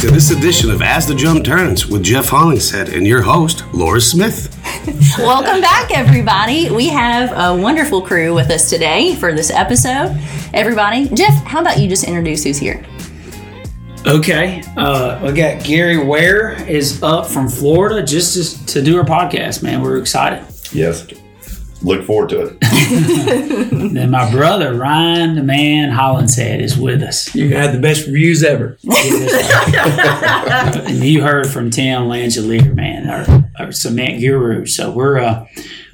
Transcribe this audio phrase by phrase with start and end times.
[0.00, 4.00] to this edition of As the Drum Turns with Jeff Hollingshead and your host, Lora
[4.00, 4.54] Smith.
[5.18, 6.70] Welcome back, everybody.
[6.70, 10.14] We have a wonderful crew with us today for this episode.
[10.52, 12.84] Everybody, Jeff, how about you just introduce who's here?
[14.06, 19.04] Okay, uh, we got Gary Ware is up from Florida just to, to do our
[19.04, 19.62] podcast.
[19.62, 20.44] Man, we're excited.
[20.72, 21.06] Yes.
[21.82, 22.56] Look forward to it.
[23.96, 27.34] Then my brother Ryan, the man Hollingshead, is with us.
[27.34, 28.76] You had the best reviews ever.
[28.82, 28.92] you
[31.22, 34.66] heard from Tim Langelier, man, our, our cement guru.
[34.66, 35.46] So we're uh,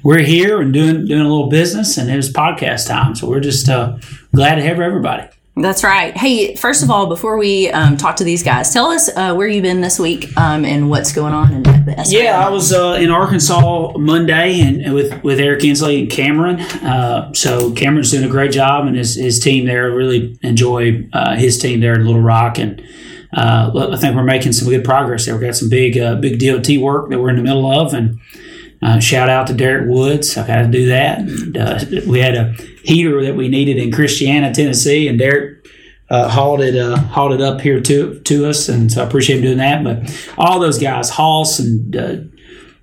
[0.03, 3.15] we're here and doing doing a little business, and it was podcast time.
[3.15, 3.97] So we're just uh,
[4.33, 5.27] glad to have everybody.
[5.55, 6.17] That's right.
[6.17, 9.47] Hey, first of all, before we um, talk to these guys, tell us uh, where
[9.47, 12.23] you've been this week um, and what's going on in the SIM.
[12.23, 16.59] Yeah, I was uh, in Arkansas Monday and, with with Eric Inslee and Cameron.
[16.59, 21.35] Uh, so Cameron's doing a great job, and his, his team there really enjoy uh,
[21.35, 22.81] his team there in Little Rock, and
[23.33, 25.35] uh, I think we're making some good progress there.
[25.35, 28.19] We've got some big uh, big DOT work that we're in the middle of, and
[28.81, 30.35] uh, shout out to Derek Woods.
[30.35, 31.19] I got to do that.
[31.19, 35.65] And, uh, we had a heater that we needed in Christiana, Tennessee, and Derek
[36.09, 39.37] uh, hauled it uh, hauled it up here to to us, and so I appreciate
[39.37, 39.83] him doing that.
[39.83, 42.15] But all those guys, Hoss and uh,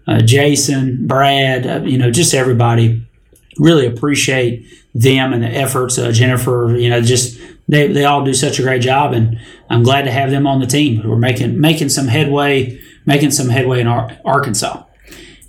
[0.07, 3.07] uh, Jason, Brad, uh, you know, just everybody,
[3.59, 5.98] really appreciate them and the efforts.
[5.98, 9.85] Uh, Jennifer, you know, just they, they all do such a great job, and I'm
[9.85, 11.09] glad to have them on the team.
[11.09, 14.83] We're making making some headway, making some headway in Ar- Arkansas,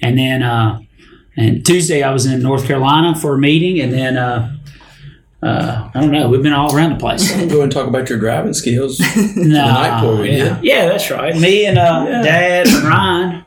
[0.01, 0.87] and then.
[1.37, 4.55] And Tuesday I was in North Carolina for a meeting, and then uh,
[5.41, 6.29] uh, I don't know.
[6.29, 7.31] We've been all around the place.
[7.51, 9.01] Go and talk about your driving skills.
[9.35, 10.55] No, we yeah.
[10.55, 10.63] did.
[10.63, 11.35] yeah, that's right.
[11.35, 13.45] Me and uh, Dad and Ryan,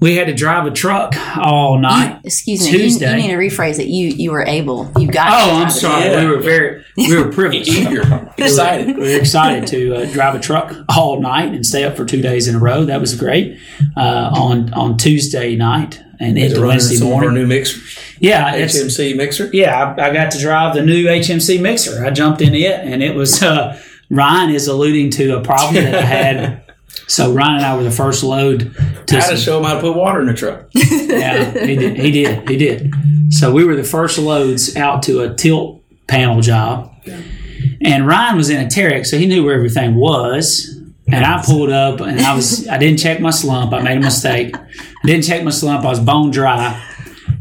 [0.00, 2.20] we had to drive a truck all night.
[2.24, 2.70] Excuse me.
[2.70, 3.10] You, Tuesday.
[3.10, 3.86] you need to rephrase it.
[3.88, 4.90] You you were able.
[4.96, 5.28] You got.
[5.32, 6.04] Oh, to I'm sorry.
[6.04, 6.20] Yeah.
[6.24, 7.68] We were very, we were privileged.
[7.78, 8.96] Eager, excited.
[8.96, 12.22] We were excited to uh, drive a truck all night and stay up for two
[12.22, 12.84] days in a row.
[12.84, 13.58] That was great.
[13.96, 17.80] Uh, on on Tuesday night and into Running Wednesday some of our new mixer,
[18.18, 19.50] Yeah, it's, HMC mixer.
[19.52, 19.94] yeah.
[19.98, 22.04] I, I got to drive the new HMC mixer.
[22.04, 23.42] I jumped in it, and it was.
[23.42, 23.80] Uh,
[24.10, 26.62] Ryan is alluding to a problem that I had.
[27.08, 28.74] So Ryan and I were the first load
[29.06, 30.66] to How some- to show him how to put water in the truck.
[30.74, 31.96] yeah, he did.
[31.98, 32.48] He did.
[32.48, 32.92] He did.
[33.30, 36.94] So we were the first loads out to a tilt panel job,
[37.82, 40.74] and Ryan was in a Terex, so he knew where everything was.
[41.10, 43.72] And I pulled up, and I was I didn't check my slump.
[43.72, 44.54] I made a mistake.
[44.54, 45.84] I didn't check my slump.
[45.86, 46.78] I was bone dry,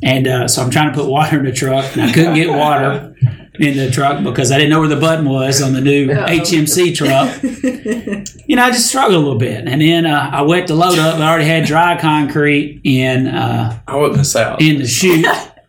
[0.01, 2.49] and uh, so I'm trying to put water in the truck, and I couldn't get
[2.49, 3.13] water
[3.59, 6.95] in the truck because I didn't know where the button was on the new HMC
[6.95, 8.27] truck.
[8.47, 10.97] You know, I just struggled a little bit, and then uh, I wet the load
[10.99, 11.19] up.
[11.19, 13.27] I already had dry concrete in.
[13.27, 14.61] Uh, I wasn't a south.
[14.61, 15.25] in the chute.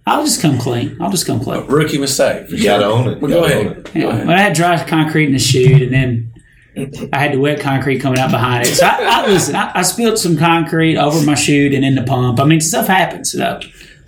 [0.06, 0.96] I'll just come clean.
[1.00, 1.66] I'll just come clean.
[1.66, 2.48] Rookie mistake.
[2.50, 3.20] You gotta own it.
[3.20, 3.66] Well, go ahead.
[3.66, 3.90] own it.
[3.94, 4.02] Yeah.
[4.02, 4.26] Go ahead.
[4.26, 7.98] But I had dry concrete in the chute, and then I had the wet concrete
[7.98, 8.74] coming out behind it.
[8.76, 9.56] So I, I listen.
[9.56, 12.38] I, I spilled some concrete over my chute and in the pump.
[12.38, 13.58] I mean, stuff happens, though.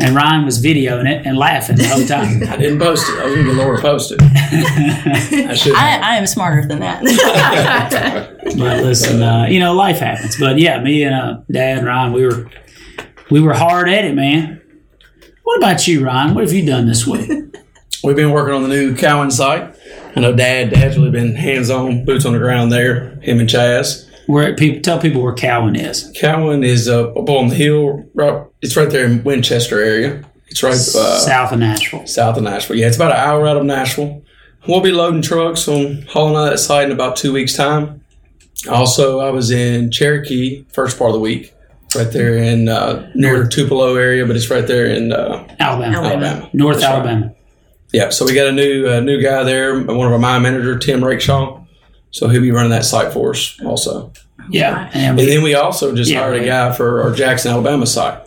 [0.03, 2.43] And Ryan was videoing it and laughing the whole time.
[2.49, 3.19] I didn't post it.
[3.19, 4.23] I was going to get Lora to post it.
[4.23, 5.75] I should.
[5.75, 5.99] I.
[5.99, 8.37] I am smarter than that.
[8.43, 10.37] But listen, uh, you know, life happens.
[10.39, 12.51] But yeah, me and uh, Dad and Ryan, we were
[13.31, 14.61] we were hard at it, man.
[15.45, 16.35] What about you, Ryan?
[16.35, 17.31] What have you done this week?
[18.03, 19.77] We've been working on the new Cowan site.
[20.17, 20.71] I know Dad.
[20.71, 23.11] Dad's really been hands on, boots on the ground there.
[23.21, 24.10] Him and Chaz.
[24.31, 26.13] Where people tell people where Cowan is.
[26.21, 28.05] Cowan is uh, up on the hill.
[28.15, 30.25] Right, it's right there in Winchester area.
[30.47, 30.77] It's right uh,
[31.19, 32.07] South of Nashville.
[32.07, 32.77] south of Nashville.
[32.77, 34.23] Yeah, it's about an hour out of Nashville.
[34.69, 38.05] We'll be loading trucks on hauling out that site in about two weeks' time.
[38.71, 41.53] Also, I was in Cherokee first part of the week,
[41.97, 46.07] right there in uh, near Tupelo area, but it's right there in uh, Alabama.
[46.07, 46.51] Alabama.
[46.53, 46.95] North That's right.
[46.95, 47.35] Alabama.
[47.93, 50.79] Yeah, so we got a new uh, new guy there, one of our mine manager,
[50.79, 51.60] Tim Rakeshaw.
[52.11, 54.13] So he'll be running that site for us also.
[54.51, 54.91] Yeah.
[54.95, 58.21] And And then we also just Yeah, hired a guy for our Jackson, Alabama site.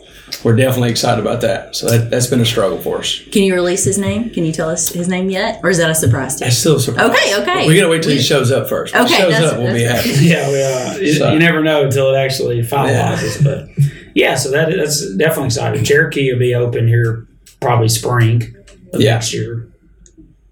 [0.43, 1.75] We're definitely excited about that.
[1.75, 3.19] So that, that's been a struggle for us.
[3.31, 4.29] Can you release his name?
[4.31, 6.47] Can you tell us his name yet, or is that a surprise to you?
[6.47, 7.09] It's still a surprise.
[7.11, 7.67] Okay, okay.
[7.67, 8.93] We gotta wait till he shows up first.
[8.95, 10.09] When he Okay, shows up, we'll be happy.
[10.21, 11.01] yeah, we, are.
[11.01, 13.43] you, So- you never know until it actually finalizes.
[13.43, 13.67] But
[14.15, 15.83] yeah, so that that's definitely exciting.
[15.83, 17.27] Cherokee will be open here
[17.61, 18.55] probably spring
[18.93, 19.15] of Yeah.
[19.15, 19.67] next year.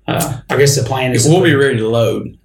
[0.07, 2.37] Uh, I guess the plan is We'll be ready to load.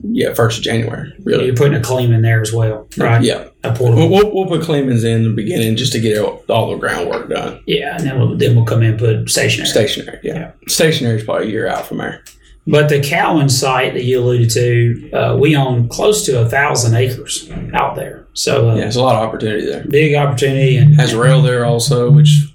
[0.00, 1.12] Yeah, first of January.
[1.22, 1.46] Really.
[1.46, 3.22] You're putting a clean in there as well, right?
[3.22, 3.48] Yeah.
[3.64, 4.08] A portable.
[4.10, 7.62] We'll, we'll, put Clemens in the beginning just to get all, the groundwork done.
[7.66, 9.68] Yeah, and then we'll, then we'll come in and put stationary.
[9.68, 10.52] Stationary, yeah.
[10.68, 12.22] Stationary is probably a year out from there.
[12.66, 16.94] But the Cowan site that you alluded to, uh, we own close to a thousand
[16.94, 18.26] acres out there.
[18.34, 19.84] So uh, Yeah, there's a lot of opportunity there.
[19.88, 20.76] big opportunity.
[20.76, 22.52] And, Has rail there also, which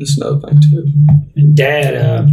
[0.00, 0.92] is another thing too.
[1.36, 2.26] and Dad, uh,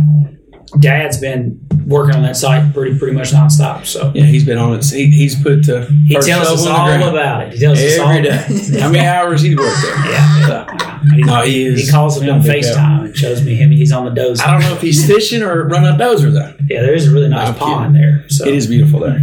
[0.79, 3.85] Dad's been working on that site pretty pretty much nonstop.
[3.85, 4.85] So Yeah, he's been on it.
[4.85, 7.53] He, he's put uh, he first tells us shovel in the all ground about it.
[7.53, 8.79] He tells us all day.
[8.81, 9.95] How many hours he's worked there?
[10.05, 11.01] Yeah.
[11.15, 13.69] He, No, he is- he calls me on he's FaceTime and shows me him.
[13.71, 14.41] He's on the dozer.
[14.41, 16.53] I don't know if he's fishing or running a dozer though.
[16.67, 18.25] Yeah, there is a really nice I'm pond there.
[18.29, 19.19] So It is beautiful there.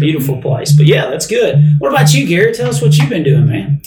[0.00, 0.72] beautiful place.
[0.74, 1.76] But yeah, that's good.
[1.78, 2.52] What about you, Gary?
[2.54, 3.82] Tell us what you've been doing, man.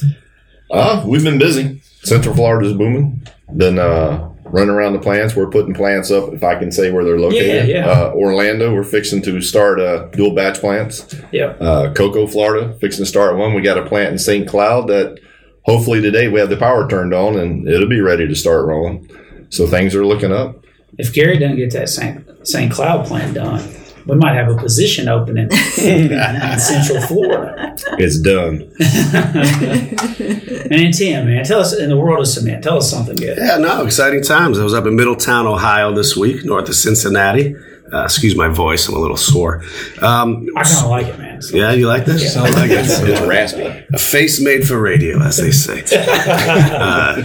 [0.70, 1.82] Uh, we've been busy.
[2.04, 3.26] Central Florida's booming.
[3.58, 5.36] Been uh, running around the plants.
[5.36, 7.70] We're putting plants up, if I can say where they're located.
[7.70, 7.90] Yeah, yeah.
[7.90, 11.16] Uh, Orlando, we're fixing to start uh, dual batch plants.
[11.32, 11.56] Yeah.
[11.60, 13.54] Uh, Cocoa, Florida, fixing to start one.
[13.54, 14.48] We got a plant in St.
[14.48, 15.20] Cloud that
[15.64, 19.10] hopefully today we have the power turned on and it'll be ready to start rolling.
[19.50, 20.64] So things are looking up.
[20.98, 22.48] If Gary doesn't get that St.
[22.48, 22.72] St.
[22.72, 23.60] Cloud plant done,
[24.06, 27.76] we might have a position opening in Central Florida.
[27.98, 28.72] It's done.
[30.72, 33.38] And Tim, man, tell us in the world of cement, tell us something good.
[33.38, 34.58] Yeah, no, exciting times.
[34.58, 37.56] I was up in Middletown, Ohio this week, north of Cincinnati.
[37.94, 39.64] Uh, excuse my voice, I'm a little sore.
[40.02, 41.42] Um, I kind of like it, man.
[41.42, 42.38] So- yeah, you like this?
[42.38, 42.86] I like it.
[42.88, 43.64] It's raspy.
[43.94, 45.84] A face made for radio, as they say.
[45.98, 47.16] uh,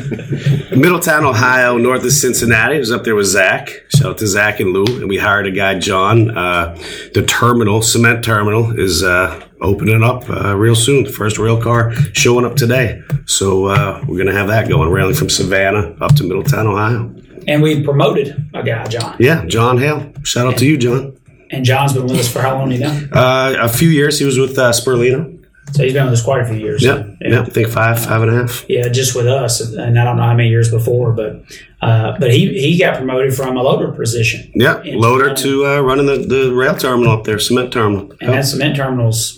[0.76, 2.76] Middletown, Ohio, north of Cincinnati.
[2.76, 3.70] I was up there with Zach.
[3.94, 4.84] Shout out to Zach and Lou.
[5.00, 6.36] And we hired a guy, John.
[6.36, 6.74] Uh,
[7.14, 11.04] the terminal, cement terminal, is uh, opening up uh, real soon.
[11.04, 13.02] The first rail car showing up today.
[13.26, 17.14] So uh, we're going to have that going, railing from Savannah up to Middletown, Ohio.
[17.46, 19.16] And we promoted a guy, John.
[19.20, 20.12] Yeah, John Hale.
[20.24, 21.16] Shout out to you, John.
[21.50, 23.08] And John's been with us for how long you know?
[23.12, 24.18] Uh, a few years.
[24.18, 25.32] He was with uh, Spurlino.
[25.72, 26.82] So he's been with us quite a few years.
[26.82, 27.42] Yeah, yeah.
[27.42, 28.64] I think five, five and a half.
[28.68, 31.42] Yeah, just with us, and I don't know how many years before, but
[31.82, 36.06] uh, but he he got promoted from a loader position, Yeah, loader to uh, running
[36.06, 38.12] the, the rail terminal up there, cement terminal.
[38.20, 39.35] and that cement terminal's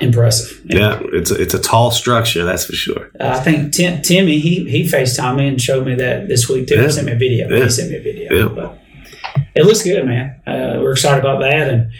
[0.00, 0.60] impressive.
[0.64, 3.10] Yeah, it's a, it's a tall structure, that's for sure.
[3.18, 6.68] Uh, I think Tim, Timmy he he Facetimed me and showed me that this week
[6.68, 6.76] too.
[6.76, 6.82] Yeah.
[6.82, 7.48] He sent me a video.
[7.48, 7.64] Yeah.
[7.64, 8.32] He sent me a video.
[8.32, 8.48] Yeah.
[8.48, 8.78] But
[9.54, 10.40] it looks good, man.
[10.46, 11.92] Uh, we're excited about that and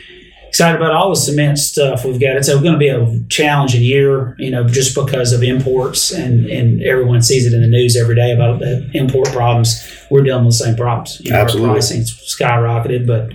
[0.49, 2.37] excited about all the cement stuff we've got.
[2.37, 6.83] It's going to be a challenging year, you know, just because of imports and and
[6.83, 9.89] everyone sees it in the news every day about the import problems.
[10.11, 11.21] We're dealing with the same problems.
[11.21, 11.69] You know, Absolutely.
[11.71, 13.33] Our pricing's skyrocketed, but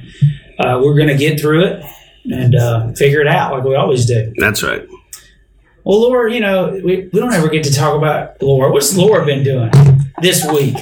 [0.64, 1.84] uh, we're going to get through it
[2.32, 4.34] and uh, figure it out like we always do.
[4.38, 4.88] That's right.
[5.84, 8.72] Well, Lora, you know, we, we don't ever get to talk about Lora.
[8.72, 9.72] What's Lora been doing
[10.22, 10.76] this week?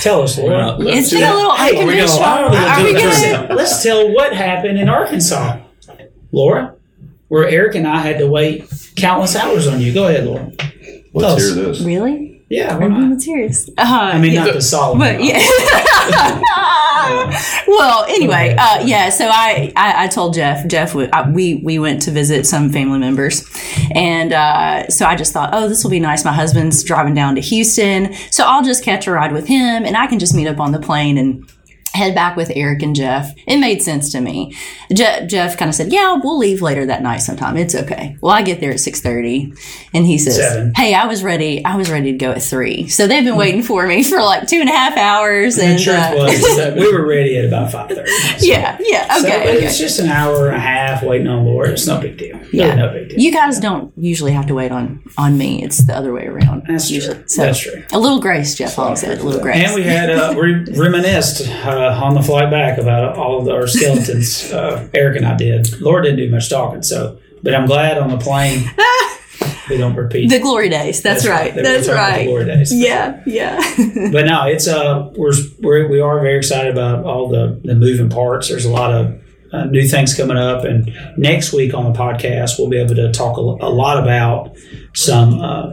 [0.00, 0.76] Tell us, Lora.
[0.80, 2.24] It's been a little Hey, are we gonna- unconventional.
[2.24, 3.22] are we gonna Are do we this?
[3.22, 3.54] gonna?
[3.54, 5.58] Let's tell what happened in Arkansas.
[6.32, 6.74] Lora,
[7.28, 8.64] where Eric and I had to wait
[8.96, 9.92] countless hours on you.
[9.92, 10.50] Go ahead, Lora.
[11.12, 11.54] Let's us.
[11.54, 11.80] hear this.
[11.82, 12.31] Really?
[12.52, 13.22] Yeah, why I'm not?
[13.22, 13.68] serious.
[13.78, 14.98] Uh, I mean, not the solid.
[14.98, 15.24] But one.
[15.26, 15.40] yeah.
[17.66, 19.10] well, anyway, uh, yeah.
[19.10, 20.66] So I, I, I told Jeff.
[20.66, 23.44] Jeff, w- I- we we went to visit some family members,
[23.94, 26.24] and uh, so I just thought, oh, this will be nice.
[26.24, 29.96] My husband's driving down to Houston, so I'll just catch a ride with him, and
[29.96, 31.48] I can just meet up on the plane and
[31.94, 33.32] head back with Eric and Jeff.
[33.46, 34.54] It made sense to me.
[34.92, 37.56] Je- Jeff kind of said, "Yeah, we'll leave later that night sometime.
[37.56, 39.52] It's okay." Well, I get there at six thirty,
[39.94, 40.72] and he says, Seven.
[40.76, 41.64] "Hey, I was ready.
[41.64, 42.88] I was ready to go at three.
[42.88, 45.78] So they've been waiting for me for like two and a half hours, The and
[45.82, 48.10] truth uh, was that we were ready at about five thirty.
[48.40, 49.66] yeah, yeah, So, okay, but okay.
[49.66, 51.70] it's just an hour and a half waiting on Lora.
[51.70, 52.36] It's no big deal.
[52.38, 52.74] Really Yeah.
[52.74, 53.18] no big deal.
[53.18, 55.62] You guys don't usually have to wait on on me.
[55.62, 56.62] It's the other way around.
[56.68, 57.16] That's usually.
[57.16, 57.24] true.
[57.28, 57.82] So That's true.
[57.92, 59.18] a little grace, Jeff Long said.
[59.18, 59.56] A little grace.
[59.56, 63.66] And we had uh, we reminisced uh, on the flight back about all of our
[63.66, 64.52] skeletons.
[64.52, 65.80] uh, Eric and I did.
[65.80, 68.64] Lora didn't do much talking, so but I'm glad on the plane
[69.68, 70.28] we don't repeat.
[70.30, 71.02] the glory days.
[71.02, 71.54] That's, right.
[71.54, 72.26] That's return to the right.
[72.26, 72.72] glory days.
[72.74, 73.60] Yeah, yeah.
[74.12, 78.08] But no, it's uh we're, we're we are very excited about all the the moving
[78.08, 78.48] parts.
[78.48, 79.20] There's a lot of
[79.52, 83.12] uh, new things coming up, and next week on the podcast we'll be able to
[83.12, 84.56] talk a, a lot about
[84.94, 85.40] some.
[85.40, 85.72] Uh,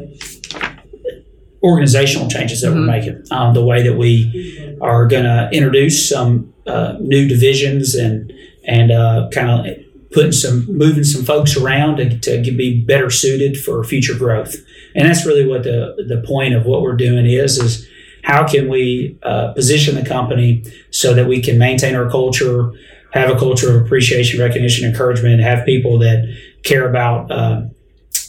[1.64, 3.24] organizational changes that we're making.
[3.32, 8.32] Um, the way that we are going to introduce some uh, new divisions and
[8.66, 9.76] and uh, kind of
[10.12, 14.56] putting some moving some folks around to, to be better suited for future growth.
[14.96, 17.88] And that's really what the the point of what we're doing is is
[18.24, 22.72] how can we uh, position the company so that we can maintain our culture
[23.12, 26.24] have a culture of appreciation recognition encouragement have people that
[26.64, 27.32] care about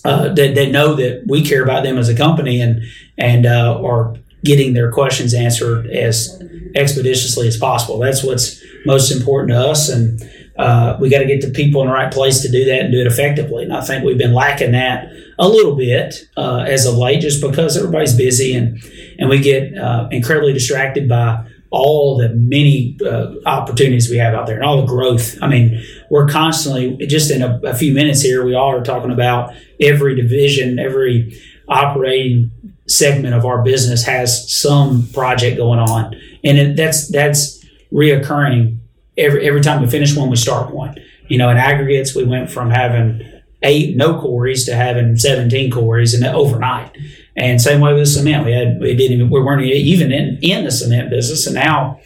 [0.04, 2.82] uh, that, that know that we care about them as a company and
[3.18, 4.14] and uh, are
[4.44, 6.42] getting their questions answered as
[6.74, 7.98] expeditiously as possible.
[7.98, 10.22] That's what's most important to us, and
[10.56, 12.92] uh, we got to get the people in the right place to do that and
[12.92, 13.64] do it effectively.
[13.64, 17.42] And I think we've been lacking that a little bit uh, as of late, just
[17.42, 18.82] because everybody's busy and
[19.18, 24.46] and we get uh, incredibly distracted by all the many uh, opportunities we have out
[24.46, 25.36] there and all the growth.
[25.40, 28.44] I mean, we're constantly just in a, a few minutes here.
[28.44, 32.50] We all are talking about every division, every operating
[32.88, 38.78] segment of our business has some project going on, and it, that's that's reoccurring
[39.16, 40.96] every every time we finish one, we start one.
[41.28, 43.22] You know, in aggregates, we went from having
[43.62, 46.96] eight no quarries to having 17 quarries and overnight.
[47.40, 50.64] And same way with cement, we had we didn't even we weren't even in in
[50.64, 51.98] the cement business, and now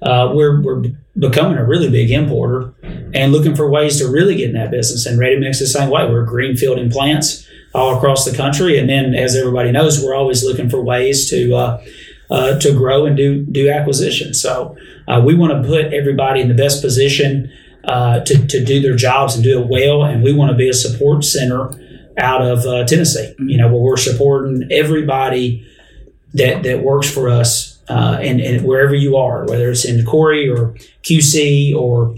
[0.00, 0.84] uh, we're we're
[1.18, 2.72] becoming a really big importer
[3.12, 5.04] and looking for ways to really get in that business.
[5.04, 6.08] And ready mix the same way.
[6.08, 10.70] We're greenfielding plants all across the country, and then as everybody knows, we're always looking
[10.70, 11.54] for ways to.
[11.54, 11.84] Uh,
[12.28, 14.42] uh, to grow and do do acquisitions.
[14.42, 14.76] So
[15.06, 17.52] uh, we want to put everybody in the best position
[17.84, 20.02] uh, to, to do their jobs and do it well.
[20.02, 21.70] And we want to be a support center
[22.18, 25.66] out of uh, Tennessee, you know, where we're supporting everybody
[26.34, 30.48] that, that works for us uh, and, and wherever you are, whether it's in quarry
[30.48, 32.14] or QC or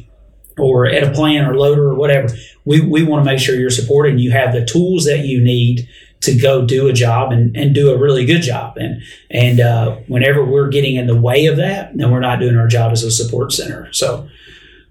[0.59, 3.71] or at a plant or loader or whatever, we, we want to make sure you're
[3.71, 5.89] supported and you have the tools that you need
[6.21, 8.77] to go do a job and, and do a really good job.
[8.77, 12.57] And and uh, whenever we're getting in the way of that, then we're not doing
[12.57, 13.93] our job as a support center.
[13.93, 14.29] So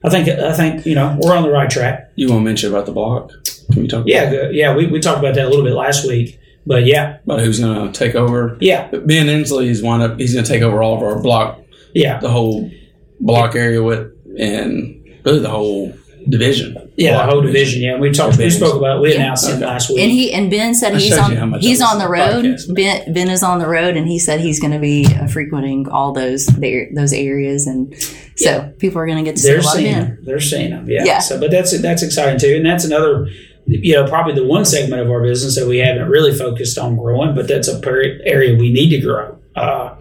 [0.03, 2.11] I think I think you know we're on the right track.
[2.15, 3.31] You want to mention about the block?
[3.71, 3.99] Can we talk?
[4.01, 4.55] About Yeah, good.
[4.55, 4.75] yeah.
[4.75, 7.91] We, we talked about that a little bit last week, but yeah, But who's going
[7.91, 8.57] to take over?
[8.61, 10.17] yeah, Ben Inslee is one up.
[10.19, 11.59] He's going to take over all of our block,
[11.93, 12.71] yeah, the whole
[13.19, 15.93] block area with, and really the whole
[16.29, 16.75] division.
[16.97, 17.17] yeah.
[17.25, 17.81] The whole division.
[17.81, 18.37] Yeah, we talked.
[18.37, 19.01] We spoke about.
[19.01, 19.65] We announced it Okay.
[19.65, 19.99] last week.
[19.99, 22.45] And he and Ben said That he's shows you how on he's on the road.
[22.45, 22.73] podcasts.
[22.75, 25.87] Ben Ben is on the road, and he said he's going to be uh, frequenting
[25.89, 27.93] all those there those areas, and
[28.35, 28.69] so Yeah.
[28.79, 30.01] people are going to get to see They're a lot of seeing Ben.
[30.05, 30.17] them.
[30.23, 30.89] They're seeing them.
[30.89, 31.03] Yeah.
[31.05, 31.19] Yeah.
[31.19, 33.27] So, but that's that's exciting too, and that's another.
[33.69, 36.95] You know, probably the one segment of our business that we haven't really focused on
[36.95, 39.37] growing, but that's a per- area we need to grow.
[39.57, 39.95] Uh,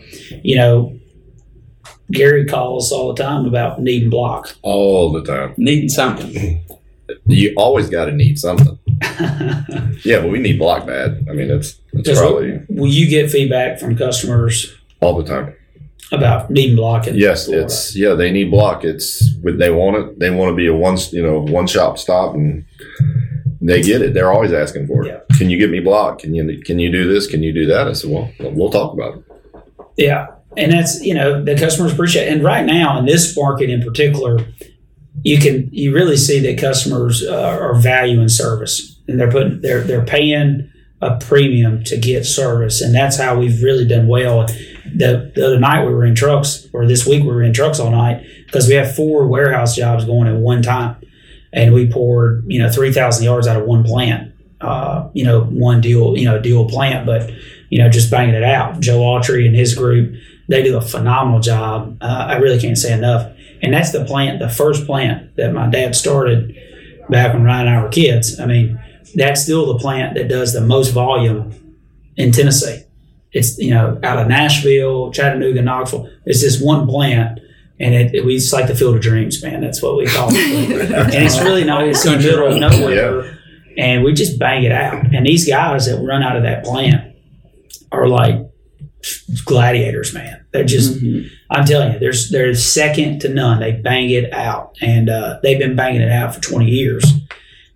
[0.45, 0.96] you know,
[2.13, 4.55] Gary calls all the time about needing block.
[4.63, 5.55] all the time.
[5.57, 6.63] Needing something.
[7.27, 8.79] You always got to need something.
[10.05, 11.27] yeah, but we need block bad.
[11.31, 15.55] I mean, it's it's probably Will you get feedback from customers all the time.
[16.13, 17.07] about needing block?
[17.07, 17.65] in Yes, Florida?
[17.67, 18.15] it's yeah.
[18.15, 18.85] They need block.
[18.85, 20.19] It's they want it.
[20.19, 22.65] They want to be a one you know one shop stop, and
[23.61, 24.15] they get it.
[24.15, 25.09] They're always asking for it.
[25.09, 25.37] Yeah.
[25.39, 26.21] Can you get me block?
[26.21, 27.27] Can you can you do this?
[27.27, 27.87] Can you do that?
[27.89, 29.25] I said, well, we'll talk about it.
[29.97, 32.29] Yeah, and that's you know the customers appreciate.
[32.29, 32.35] It.
[32.35, 34.47] And right now in this market in particular,
[35.23, 39.83] you can you really see that customers uh, are valuing service, and they're putting they're
[39.83, 40.71] they're paying
[41.03, 44.47] a premium to get service, and that's how we've really done well.
[44.97, 47.79] The, the other night we were in trucks, or this week we were in trucks
[47.79, 50.97] all night because we have four warehouse jobs going at one time,
[51.53, 54.33] and we poured you know three thousand yards out of one plant.
[54.59, 57.31] Uh, you know, one deal, you know, deal plant, but
[57.69, 58.81] you know, just banging it out.
[58.81, 61.99] Joe Autry and his group, they do a phenomenal job.
[62.01, 63.33] Uh, I really can't say enough.
[63.63, 66.57] And that's the plant, the first plant that my dad started
[67.09, 68.39] back when Ryan and I were kids.
[68.39, 68.81] I mean,
[69.15, 71.79] that's still the plant that does the most volume
[72.17, 72.83] in Tennessee.
[73.33, 76.09] It's, you know, out of Nashville, Chattanooga, Knoxville.
[76.25, 77.41] It's this one plant.
[77.79, 79.61] And it, it, we, it's like the field of dreams, man.
[79.61, 80.37] That's what we call it.
[80.91, 83.39] and it's really not, it's in the middle of nowhere.
[83.77, 85.15] And we just bang it out.
[85.15, 87.17] And these guys that run out of that plant,
[87.93, 88.46] are like
[89.45, 90.45] gladiators, man.
[90.53, 91.03] They're just,
[91.51, 93.61] I'm telling you, there's they're second to none.
[93.61, 97.05] They bang it out, and uh, they've been banging it out for 20 years.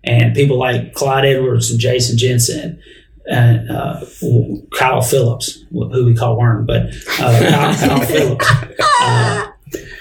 [0.03, 2.81] And people like Clyde Edwards and Jason Jensen
[3.29, 4.03] and uh,
[4.75, 6.87] Kyle Phillips, who we call Worm, but
[7.19, 8.47] uh, Kyle, Kyle Phillips.
[9.01, 9.51] Uh,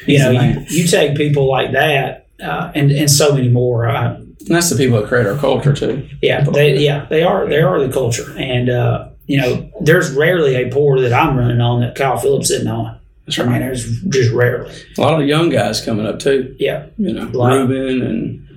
[0.07, 3.87] you know, you, you take people like that, uh, and and so many more.
[3.87, 6.09] And that's the people that create our culture too.
[6.23, 10.57] yeah, they yeah they are they are the culture, and uh, you know there's rarely
[10.57, 12.99] a pour that I'm running on that Kyle Phillips isn't on.
[13.27, 14.75] That's I mean, there's just rarely.
[14.99, 16.57] A lot of young guys coming up too.
[16.59, 18.49] Yeah, You know, Ruben and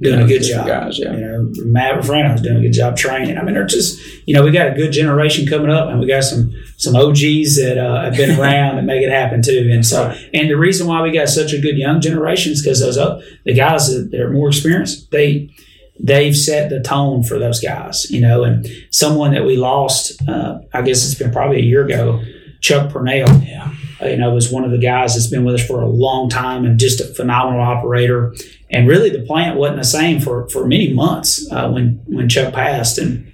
[0.00, 0.66] doing a good job.
[0.66, 1.12] Guys, yeah.
[1.12, 3.36] You know, Matt Refrano's doing a good job training.
[3.36, 6.06] I mean, they're just you know we got a good generation coming up, and we
[6.06, 9.68] got some some OGs that uh, have been around and make it happen too.
[9.70, 12.80] And so, and the reason why we got such a good young generation is because
[12.80, 15.10] those uh, the guys that they're more experienced.
[15.10, 15.50] They
[16.00, 18.44] they've set the tone for those guys, you know.
[18.44, 22.22] And someone that we lost, uh, I guess it's been probably a year ago,
[22.60, 23.28] Chuck Purnell.
[23.42, 23.72] Yeah.
[24.02, 26.64] you know, was one of the guys that's been with us for a long time
[26.64, 28.34] and just a phenomenal operator.
[28.70, 32.52] And really, the plant wasn't the same for, for many months uh, when when Chuck
[32.52, 32.98] passed.
[32.98, 33.32] And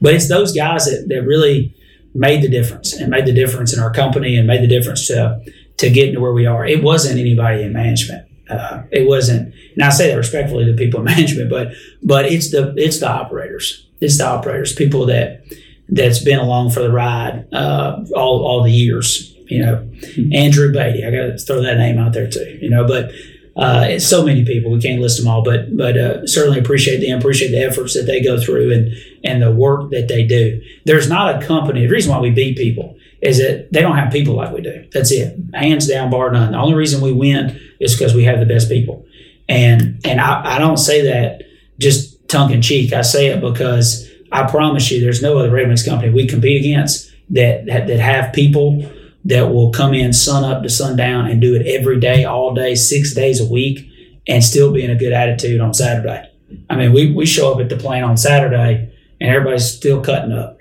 [0.00, 1.74] but it's those guys that, that really
[2.14, 5.40] made the difference and made the difference in our company and made the difference to
[5.76, 6.66] to getting to where we are.
[6.66, 8.27] It wasn't anybody in management.
[8.48, 12.50] Uh, it wasn't, and I say that respectfully to people in management, but but it's
[12.50, 13.86] the it's the operators.
[14.00, 15.44] It's the operators, people that
[15.88, 19.34] that's been along for the ride uh, all all the years.
[19.46, 19.90] You know,
[20.34, 21.04] Andrew Beatty.
[21.04, 22.58] I got to throw that name out there too.
[22.60, 23.12] You know, but
[23.58, 27.04] uh, it's so many people we can't list them all, but but uh, certainly appreciate
[27.04, 28.92] them, appreciate the efforts that they go through and
[29.24, 30.62] and the work that they do.
[30.84, 31.80] There's not a company.
[31.80, 34.86] The reason why we beat people is that they don't have people like we do.
[34.92, 36.52] That's it, hands down, bar none.
[36.52, 39.04] The only reason we win is because we have the best people,
[39.48, 41.42] and and I, I don't say that
[41.78, 42.92] just tongue in cheek.
[42.92, 46.60] I say it because I promise you, there's no other ready mix company we compete
[46.60, 48.84] against that that, that have people
[49.24, 52.74] that will come in sun up to sundown and do it every day, all day,
[52.74, 53.86] six days a week,
[54.26, 56.30] and still be in a good attitude on Saturday.
[56.70, 60.32] I mean, we, we show up at the plant on Saturday and everybody's still cutting
[60.32, 60.58] up,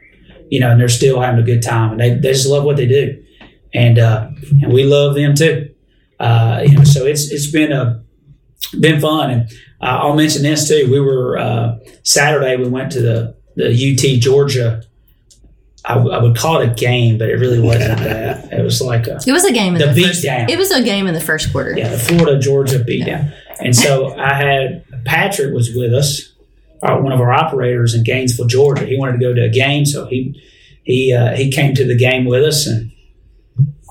[0.49, 2.77] you know, and they're still having a good time and they, they just love what
[2.77, 3.23] they do.
[3.73, 4.29] And, uh,
[4.61, 5.66] and we love them too.
[6.19, 8.03] Uh, you know, so it's, it's been a,
[8.79, 9.29] been fun.
[9.29, 9.41] And
[9.81, 10.89] uh, I'll mention this too.
[10.91, 14.83] We were, uh, Saturday, we went to the, the UT Georgia
[15.87, 18.51] I, I would call it a game, but it really wasn't that.
[18.51, 20.23] It was like a It was a game in the the, beat first.
[20.23, 20.49] down.
[20.49, 21.73] It was a game in the first quarter.
[21.77, 23.33] yeah, the Florida Georgia beat beatdown.
[23.59, 26.33] And so I had Patrick was with us,
[26.83, 28.85] uh, one of our operators in Gainesville, Georgia.
[28.85, 30.39] He wanted to go to a game, so he
[30.83, 32.67] he uh, he came to the game with us.
[32.67, 32.91] And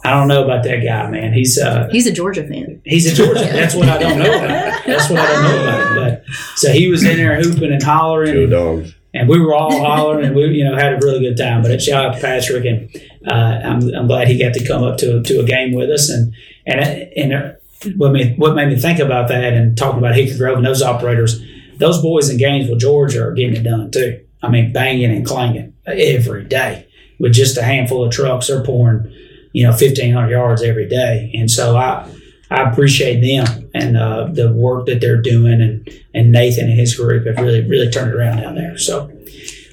[0.07, 1.33] I don't know about that guy, man.
[1.33, 2.81] He's uh, He's a Georgia fan.
[2.85, 3.41] he's a Georgia.
[3.45, 4.85] That's what I don't know about.
[4.87, 5.95] That's what I don't know about.
[5.97, 8.35] But so he was in there hooping and hollering.
[8.35, 8.95] Go and- dogs.
[9.15, 11.63] and we were all hollering and we you know had a really good time.
[11.63, 12.91] But shout out to Patrick and
[13.27, 16.09] uh, I'm, I'm glad he got to come up to to a game with us
[16.11, 16.35] and
[16.67, 16.81] and
[17.17, 17.53] and uh,
[17.97, 20.83] what made what made me think about that and talking about Hickory Grove and those
[20.83, 21.41] operators,
[21.79, 24.21] those boys in Gainesville, Georgia, are getting it done too.
[24.43, 26.87] I mean, banging and clanging every day
[27.19, 28.47] with just a handful of trucks.
[28.49, 29.13] They're pouring
[29.57, 32.13] you know 1,500 yards every day, and so I.
[32.49, 36.95] I appreciate them and uh, the work that they're doing, and, and Nathan and his
[36.95, 38.79] group have really really turned around down there.
[38.79, 39.11] So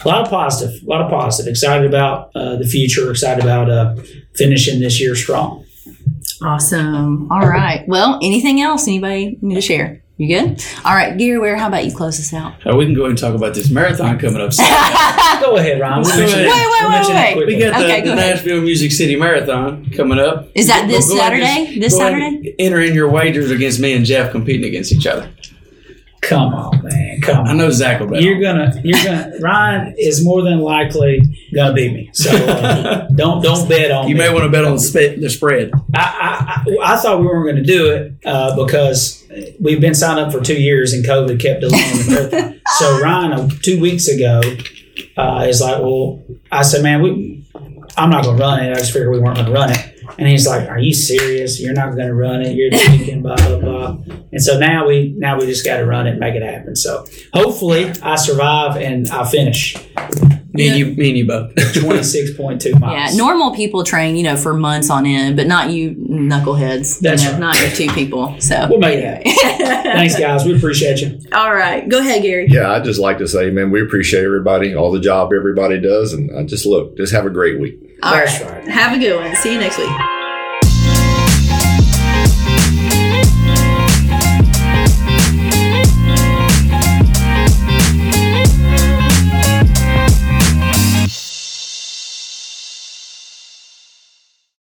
[0.03, 1.51] a lot of positive, a lot of positive.
[1.51, 3.11] Excited about uh, the future.
[3.11, 3.95] Excited about uh,
[4.33, 5.65] finishing this year strong.
[6.41, 7.31] Awesome.
[7.31, 7.87] All right.
[7.87, 10.02] Well, anything else anybody need to share?
[10.17, 10.63] You good?
[10.85, 12.53] All right, Gary Ware, how about you close us out?
[12.67, 14.53] Uh, we can go ahead and talk about this marathon coming up.
[14.53, 14.65] soon.
[15.41, 16.03] Go ahead, Ron.
[16.03, 17.47] We'll Wait, mention wait, we'll wait, mention wait.
[17.47, 18.15] we got the, Okay, go the.
[18.15, 20.47] Nashville Music City Marathon coming up.
[20.55, 21.79] Is that this Go ahead and Saturday?
[21.79, 22.55] This go Saturday?
[22.59, 25.29] Enter in your wagers against me and Jeff competing against each other.
[26.21, 27.12] Come on, man.
[27.23, 27.47] Come.
[27.47, 28.21] I know Zach will bet.
[28.21, 29.33] You're gonna, you're gonna.
[29.41, 31.21] Ryan is more than likely
[31.53, 32.09] gonna beat me.
[32.13, 34.19] So uh, don't, don't bet on You me.
[34.21, 35.71] may want to bet on the spe- the spread.
[35.95, 39.23] I, I, I, I thought we weren't going to do it uh, because
[39.59, 43.49] we've been signed up for two years and COVID kept delaying the so Ryan, uh,
[43.61, 44.41] two weeks ago,
[45.17, 47.45] uh, is like, well, I said, man, we,
[47.97, 48.71] I'm not going to run it.
[48.71, 49.92] I just figured we weren't going to run it.
[50.17, 51.59] And he's like, "Are you serious?
[51.59, 52.55] You're not going to run it?
[52.55, 53.97] You're thinking blah blah blah."
[54.31, 56.75] And so now we now we just got to run it and make it happen.
[56.75, 59.75] So hopefully I survive and I finish
[60.53, 61.51] Me and you, me and you both.
[61.81, 63.11] twenty six point two miles.
[63.13, 67.01] Yeah, normal people train, you know, for months on end, but not you knuckleheads.
[67.01, 67.39] you That's know, right.
[67.39, 68.39] Not your two people.
[68.39, 69.23] So We'll make it.
[69.83, 70.45] Thanks, guys.
[70.45, 71.19] We appreciate you.
[71.33, 71.87] All right.
[71.89, 72.47] Go ahead, Gary.
[72.49, 76.13] Yeah, I'd just like to say, man, we appreciate everybody, all the job everybody does,
[76.13, 77.79] and I just look, just have a great week.
[78.03, 78.51] All That's right.
[78.59, 78.67] right.
[78.67, 79.35] Have a good one.
[79.37, 79.89] See you next week.